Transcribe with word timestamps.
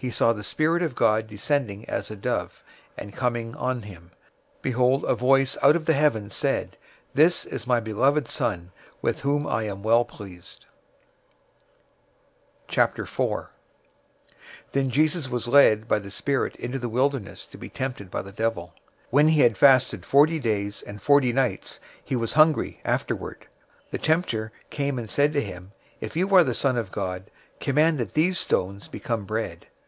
He 0.00 0.10
saw 0.10 0.32
the 0.32 0.44
Spirit 0.44 0.84
of 0.84 0.94
God 0.94 1.26
descending 1.26 1.84
as 1.90 2.08
a 2.08 2.14
dove, 2.14 2.62
and 2.96 3.12
coming 3.12 3.56
on 3.56 3.82
him. 3.82 4.12
003:017 4.62 4.62
Behold, 4.62 5.04
a 5.06 5.16
voice 5.16 5.58
out 5.60 5.74
of 5.74 5.86
the 5.86 5.92
heavens 5.92 6.36
said, 6.36 6.76
"This 7.14 7.44
is 7.44 7.66
my 7.66 7.80
beloved 7.80 8.28
Son, 8.28 8.70
with 9.02 9.22
whom 9.22 9.44
I 9.44 9.64
am 9.64 9.82
well 9.82 10.04
pleased." 10.04 10.66
004:001 12.68 13.48
Then 14.70 14.88
Jesus 14.90 15.28
was 15.28 15.48
led 15.48 15.82
up 15.82 15.88
by 15.88 15.98
the 15.98 16.12
Spirit 16.12 16.54
into 16.54 16.78
the 16.78 16.88
wilderness 16.88 17.44
to 17.46 17.58
be 17.58 17.68
tempted 17.68 18.08
by 18.08 18.22
the 18.22 18.30
devil. 18.30 18.74
004:002 19.06 19.06
When 19.10 19.28
he 19.30 19.40
had 19.40 19.58
fasted 19.58 20.06
forty 20.06 20.38
days 20.38 20.80
and 20.80 21.02
forty 21.02 21.32
nights, 21.32 21.80
he 22.04 22.14
was 22.14 22.34
hungry 22.34 22.80
afterward. 22.84 23.48
004:003 23.86 23.90
The 23.90 23.98
tempter 23.98 24.52
came 24.70 24.96
and 24.96 25.10
said 25.10 25.32
to 25.32 25.40
him, 25.40 25.72
"If 26.00 26.14
you 26.14 26.32
are 26.36 26.44
the 26.44 26.54
Son 26.54 26.76
of 26.76 26.92
God, 26.92 27.32
command 27.58 27.98
that 27.98 28.12
these 28.14 28.38
stones 28.38 28.86
become 28.86 29.24
bread." 29.24 29.66